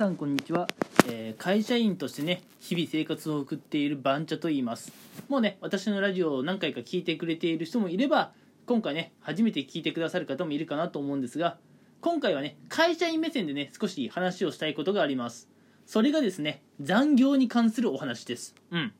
[0.00, 0.66] さんこんにちは、
[1.10, 4.94] えー会社員としてね日々生活を送っている番茶と言います。
[5.28, 8.32] もうね私のラジオを何回か聞いてくれている人もいれば
[8.64, 11.58] 今回ね初めて聞いてくださる方もいるかなと思うんですが
[12.00, 15.50] 今回はね会社員目線でね少し話をしたいことがあります。
[15.84, 18.54] それがですね残業に関するお話です。
[18.70, 18.94] うん。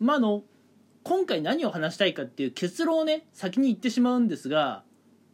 [0.00, 0.42] まあの
[1.04, 4.82] 今回何を話したいかっていう結論をね先に言ってしまうんですが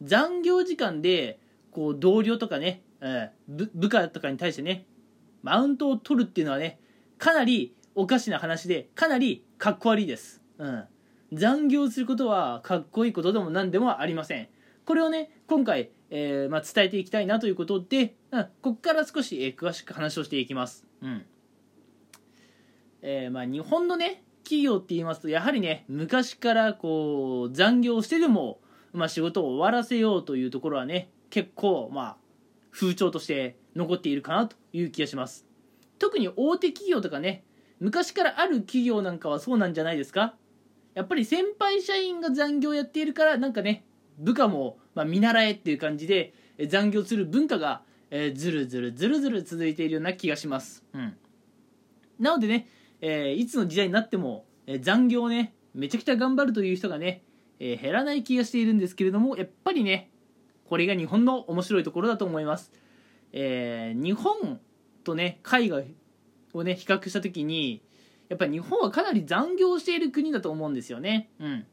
[0.03, 1.41] 残業時間で
[1.71, 4.87] こう同僚とかね、えー部下とかに対してね
[5.43, 6.79] マウントを取るっていうのはね
[7.19, 10.85] かなりおかしな話でかなりかっこ悪いです、うん、
[11.33, 14.49] 残業することはかっこいいことでも何でもありません。
[14.85, 21.25] これをね今回、えーまあ、伝えていきたいなということで、うん、ここから少し、えー詳しく話をしていきます、うん。
[23.03, 28.59] えーまあ、日本のね企業って言いますとやはりね昔からこう残業してでも、
[28.93, 32.17] まあ、仕事を終わらせようというところはね結構まあ
[32.71, 35.47] 風潮として残っているかなという気がします。
[35.99, 37.45] 特に大手企業とかね
[37.79, 40.35] 昔からある企業なんかはそうなんじゃないですか。
[40.95, 43.85] やっぱり先輩社員が残業やっているからなんかね
[44.19, 46.35] 部下もま見習えっていう感じで
[46.69, 51.17] 残業する文化が、えーずるずるずるずる続いているような気がします、うん、
[52.19, 52.69] なのでね、
[53.01, 57.23] えーいつの時代になっても、え残業をねめちゃくちゃ頑張るという人がね、
[57.61, 60.10] え減らない気がしているんですけれどもやっぱりね
[60.71, 62.73] これが日本の面白いところだと思います、
[63.33, 64.61] えー日本
[65.03, 65.95] とね海外
[66.53, 67.83] をね比較した時に
[68.29, 71.29] やっぱり日本はかなり残業している国だと思うんですよね。
[71.41, 71.67] うん。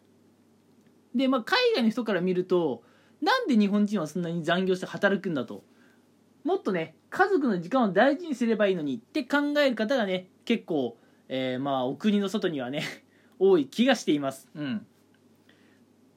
[1.14, 2.81] でまあ海外の人から見ると
[3.22, 5.64] なんで日本人はそんなに残業して働くんだと。
[6.44, 10.98] もっとね家族の時間を大事にすればいいのにって考える方がね結構、
[11.30, 12.84] えーまあお国の外にはね
[13.38, 14.50] 多い気がしています。
[14.56, 14.88] うん。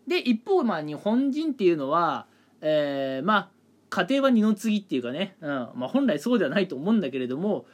[0.06, 2.26] で一方まあ日本人っていうのは、
[2.60, 3.50] えーまあ
[3.88, 5.48] 家庭は二の次っていうかね、うん。
[5.48, 7.66] まあ、本来そうではないと思うんだけれども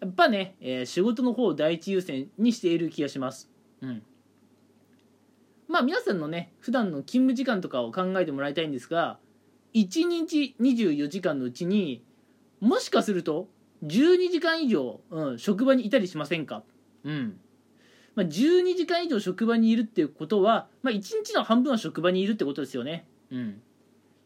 [0.00, 3.50] やっぱね、えー仕事の方を第一優先にしている気がします。
[3.80, 4.02] うん。
[5.66, 9.18] まあ皆さんのね普段の勤務時間とかを考えてもらいたいんですが
[9.74, 12.04] 1日24時間のうちに
[12.60, 13.48] もしかすると
[13.82, 16.62] 12時間以上、うん、職場にいたりしませんか？
[17.02, 17.40] うん。
[18.14, 23.08] まあ、12時間以上職場にいるっていうことは、まあ、1日の半分は職場にいるってことですよね。
[23.32, 23.60] うん。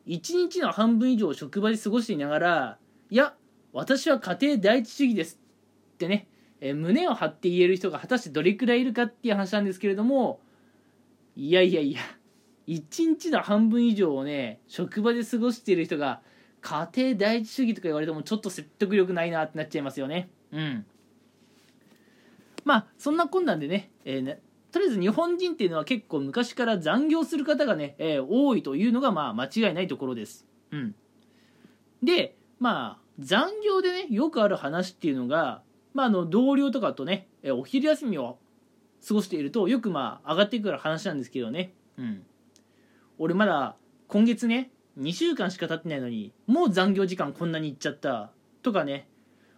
[0.09, 2.79] 1日の半分以上職場で過ごしていながら
[3.11, 3.35] いや
[3.73, 5.39] 私は家庭第一主義です
[5.95, 6.29] ってね、
[6.61, 10.41] えー胸を張って言える人が果たしてどれくらいいるかっていう話なんですけれども
[11.37, 12.01] いやいやいや
[12.67, 16.21] 1日の半分以上をね職場で過ごしている人が
[16.61, 20.29] 家庭第一主義とか言われてもちょっと説得力ないなってなっちゃいますよね。
[20.53, 20.87] うん。
[22.65, 24.41] まあそんな困難でね,、えーね
[24.71, 30.47] とりあえず日本人っていうのは結構昔から残業する方がね、えー多いというのがまあ間違いないところです。
[30.71, 30.95] うん。
[32.03, 35.63] でまあ残業でねよくある話っていうのが、
[35.95, 38.39] まあ、あの同僚とかとねえーお昼休みを
[39.07, 41.73] 過ごしているとよくまあ上がってくる話なんですけどね。
[41.97, 42.23] うん。
[43.19, 48.31] 俺まだ今月ね2週間しか経ってないのにもう残業時間こんなにいっちゃった。
[48.63, 49.09] とかね。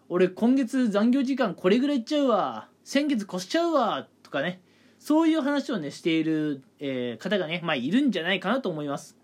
[0.08, 2.68] 俺今月残業時間これぐらいいっちゃうわ。
[2.84, 4.08] 先月越しちゃうわ。
[4.22, 4.60] とかね。
[5.00, 9.16] そういう話をねしている、えー方がねまあいるんじゃないかなと思います。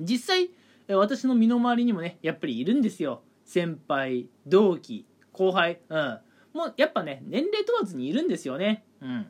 [0.00, 0.50] 実際
[0.88, 3.22] 私の身の回りにもねやっぱりいるんですよ。
[3.44, 5.80] 先輩同期後輩。
[5.88, 6.18] うん。
[6.52, 8.84] もうやっぱね年齢問わずにいるんですよね。
[9.00, 9.26] うん。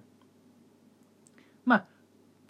[1.66, 1.84] まあ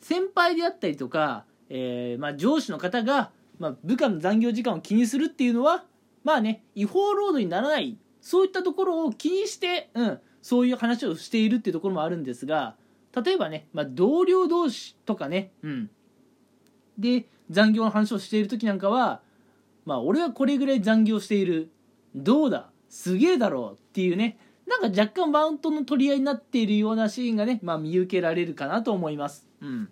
[0.00, 5.84] 先輩であったりとか、えーまあ、上司の方が、まあ、部下の残業時間を気にするっていうのは
[6.22, 7.98] まあね違法労働にならない。
[8.20, 12.76] そういったところを気にして、うん、そういう話をしているっていうところもあるんですが
[13.24, 15.90] 例えばね、まあ、同僚同士とかね、うん、
[16.98, 19.20] で残業の話をしている時なんかは
[19.84, 21.70] まあ俺はこれぐらい残業している。
[22.14, 22.68] どうだ？
[22.90, 24.38] すげえだろうっていうね。
[24.66, 29.48] なんか若干マウントの取り合いになっているようなシーンがね、まあ、見受けられるかなと思います。
[29.62, 29.88] うん。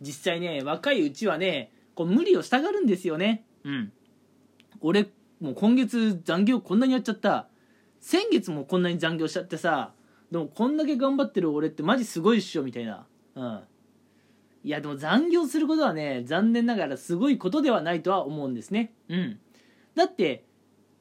[0.00, 3.44] 実際ね若いうちはねこう無理をしたがるんですよね。
[3.64, 3.92] うん。
[4.80, 5.10] 俺
[5.40, 7.48] もう今月残業こんなにやっちゃった
[8.04, 9.94] 先月もこんなに残業しちゃってさ
[10.30, 13.06] でもこんだけ頑張ってる俺ってマジすごいっしょみたいな。
[13.34, 13.60] うん。
[14.62, 18.92] いやでも残業することはね残念ながらすごいことではないとは思うんですね。
[19.08, 19.38] うん。
[19.94, 20.44] だって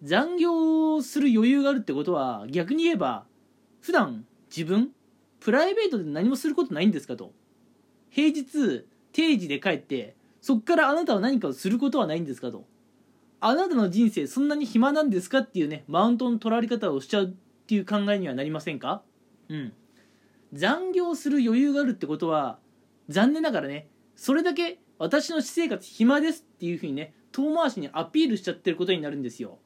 [0.01, 3.25] 残業する余裕があるってことは逆に言えば
[3.81, 4.91] 普段自分
[5.41, 7.33] プライベートで何もすることないんですかと。
[8.11, 12.65] 平日定時で帰ってそっからあなたは何かをすることはないんですかと。
[13.45, 17.28] あなたの人生そんなに暇なんですかっていうねマウントの取られ方をしちゃうっ
[17.68, 19.04] ていう考えにはなりませんか？
[19.50, 19.74] うん。
[20.54, 22.57] 残業する余裕があるってことは
[23.10, 29.60] 残念ながらねそれだけ私の私生活暇ですっていうふうにね遠回しにアピールしちゃってることになるんですよ。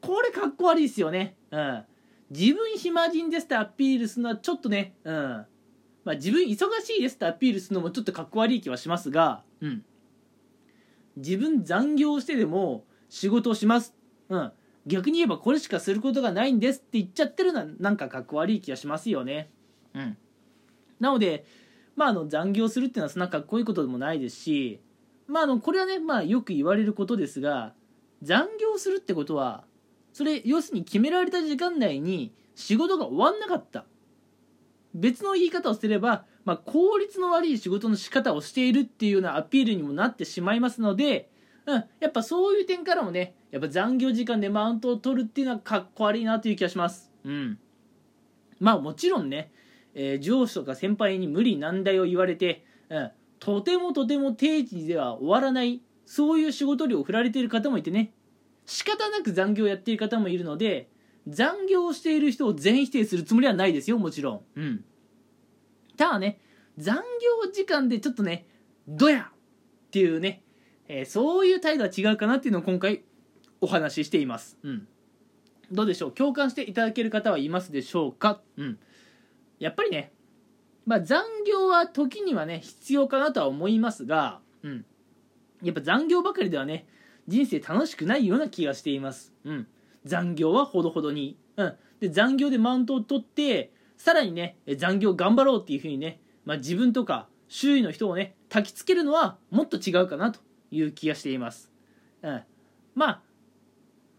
[0.00, 1.36] これかっこ悪いですよね。
[1.50, 1.82] うん。
[2.30, 5.14] 自分暇人ですってアピールするのはちょっとねうん。
[6.04, 9.84] まあ自分忙しいですってアピールするのもちょっとかっこ悪い気はしますがうん。
[11.16, 13.94] 自分残業してでも仕事をします。
[14.30, 14.52] うん。
[14.86, 19.50] 逆に言えばこれしかすることがないんですって言っちゃってるのはなんかかっこ悪い気がしますよね。
[19.94, 20.16] うん。
[20.98, 21.44] なので
[21.96, 24.80] まああの残業するっていうのはそんなかっこいいことでもないですし
[25.26, 27.74] まああのこれはねまあよく言われることですが
[28.22, 29.64] 残業するってことは
[30.12, 33.84] それ要するに決められた時間内に仕事が終わんなかった。
[34.94, 41.29] 別の言い方をすれば、まあ、効率の悪い仕事の仕方をしているっていうようなアピールにもなってしまいますので、
[41.66, 47.10] うん、やっぱそういう点からもねやっぱ残業時間でマウントを取るっていうのはかっこ悪いなという気がします。
[47.24, 47.58] うん。
[48.58, 49.52] まあもちろんね、
[49.94, 58.12] えー、上司とか先輩に無理難題を言われて、うん、とてもとても定時では終わらないそういう仕事量を振られている方もいてね
[58.66, 60.88] 仕方なく残業をやっている方もいるので
[61.26, 64.42] 残業をしている人を全否定するつもりはないですよもちろん。
[64.56, 64.84] うん。
[65.96, 66.40] ただね
[66.78, 68.46] 残業時間でちょっとね
[68.88, 70.42] どやっていうね、
[70.92, 73.02] えー、そういう態度は違うかなっていうのを今回
[73.60, 74.58] お話ししています。
[74.64, 74.88] うん。
[75.70, 76.12] どうでしょう？
[76.12, 78.40] 共感していただける方はいますでしょうか？
[78.56, 78.78] うん。
[79.60, 80.12] やっぱりね
[80.86, 84.84] まあ残業は時にはね必要かなとは思いますがうん。
[85.62, 86.88] やっぱ残業ばかりではね
[87.28, 89.32] 人生楽しくないような気がしています。
[89.44, 89.68] うん。
[90.04, 91.38] 残業はほどほどに。
[91.56, 91.74] うん。
[92.00, 100.40] で、残業でマウントを取って、さらにね、残業頑張ろうっていうふうにね、まあ、自分とか周囲の人をね、焚きつけるのはもっと違うかなと
[100.70, 101.72] いう気がしています。
[102.22, 102.42] うん。
[102.94, 103.22] まあ、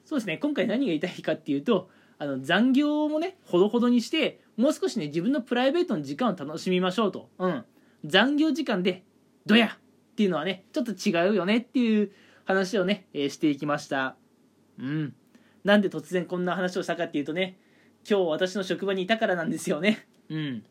[0.05, 7.29] そうですね、今回何が言いたいかっていうと、あの残業もね、ほどほどにして、もう少しね、自分のプライベートの時間を楽しみましょうと。
[7.39, 7.65] うん。
[8.05, 9.03] 残業時間で、
[9.45, 12.11] どやっていうのはね、ちょっと違うよねっていう
[12.45, 14.15] 話をね、えー、していきました。
[14.77, 15.15] うん。
[15.63, 17.57] なんで突然こんな話をしたかっていうとね
[18.09, 20.63] 今日私の職場にいたからなんですよねうん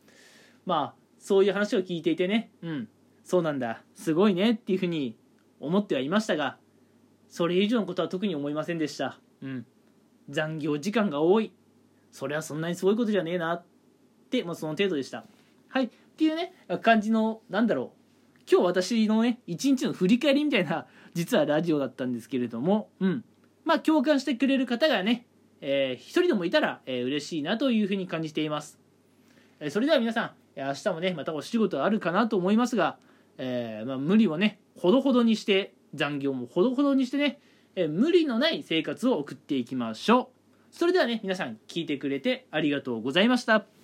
[0.65, 2.89] まあそういう話を聞いていてねうん
[3.23, 5.15] そうなんだすごいねっていうふうに
[5.61, 6.57] 思ってはいましたが
[7.29, 9.17] それ以上のことは特に思いませんでした。
[9.41, 9.65] うん。
[10.29, 11.53] 残業時間が多い。
[12.11, 13.63] それはそんなにすごいことじゃねえなっ
[14.29, 15.23] てもうその程度でした。
[15.69, 15.85] はい。
[15.85, 18.41] っていうね感じのなんだろう。
[18.51, 22.89] 今日私のね一日の振り返りみたいな実はラジオだったんですけれども。
[22.99, 23.23] うん。
[23.63, 25.25] まあ、共感してくれる方がね、
[25.61, 28.79] えー、一人でもいたら、えー、嬉しいなというふうに感じています。
[29.59, 32.97] えー、それでは皆さん、明日もね、またお仕事あるかなと思いますが、
[33.37, 37.39] えー、まあ、無理をね、ほどほどにして、残業もほどほどにしてね、
[37.75, 40.31] えー、無理のない生活を送っていきましょ
[40.73, 40.75] う。
[40.75, 43.80] それではね、皆さん聞いてくれてありがとうございました。